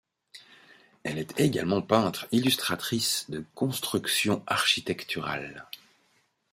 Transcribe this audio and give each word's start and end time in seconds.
Elle 1.03 1.19
est 1.19 1.39
également 1.39 1.83
peintre 1.83 2.27
illustratrice 2.31 3.29
de 3.29 3.45
constructions 3.53 4.41
architecturales. 4.47 5.67